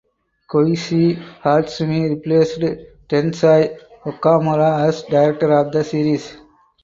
[0.51, 2.61] Koichi Hatsumi replaced
[3.07, 6.37] Tensai Okamura as director of the series.